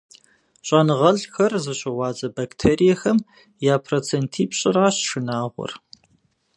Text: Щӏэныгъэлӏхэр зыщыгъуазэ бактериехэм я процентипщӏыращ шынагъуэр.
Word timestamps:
Щӏэныгъэлӏхэр 0.67 1.53
зыщыгъуазэ 1.63 2.27
бактериехэм 2.35 3.17
я 3.73 3.75
процентипщӏыращ 3.85 4.95
шынагъуэр. 5.09 5.71